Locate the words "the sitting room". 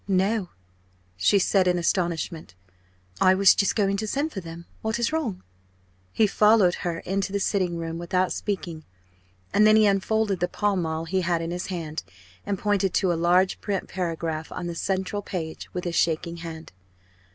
7.31-7.99